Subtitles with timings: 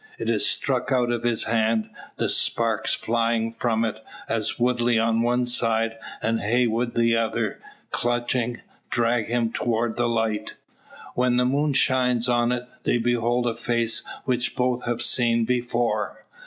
[0.17, 5.21] It is struck out of his hand, the sparks flying from it, as Woodley on
[5.21, 7.59] one side and Heywood the other,
[7.91, 10.55] clutching, drag him toward the light.
[11.13, 16.25] When the moon shines on it, they behold a face which both have seen before.